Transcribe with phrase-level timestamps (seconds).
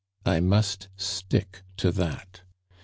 [0.25, 2.41] I must stick to that.